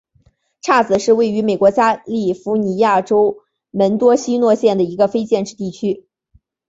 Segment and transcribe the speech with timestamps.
[0.61, 3.37] 叉子是位于美国加利福尼亚州
[3.69, 6.07] 门多西诺县的一个非建制地区。